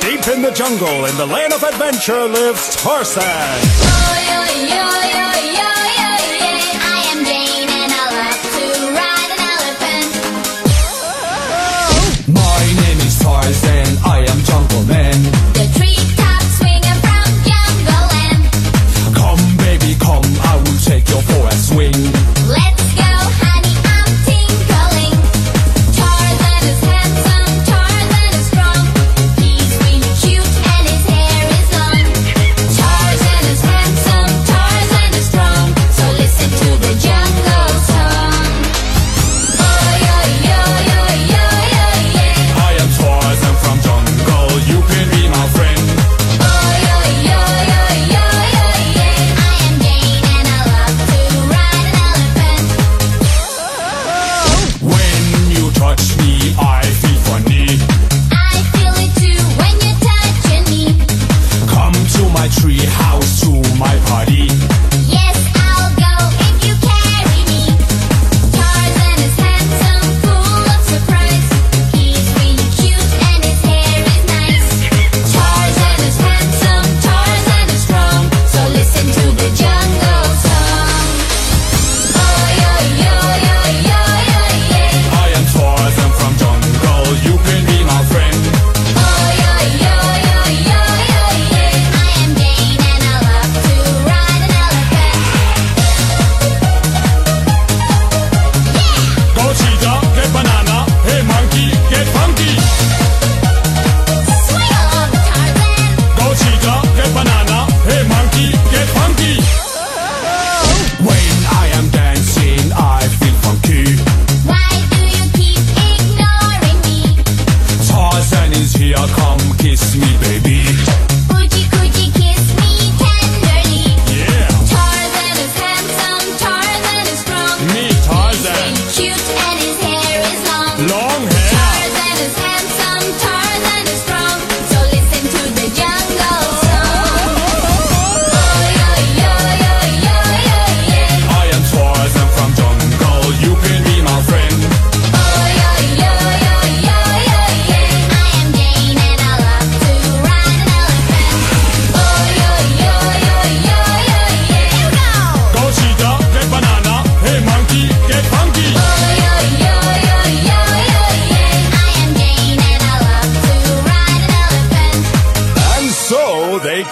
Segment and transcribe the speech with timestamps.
[0.00, 4.85] Deep in the jungle, in the land of adventure, lives Tarzan.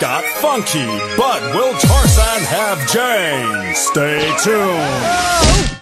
[0.00, 3.74] got funky, but will Tarzan have Jane?
[3.74, 5.73] Stay tuned.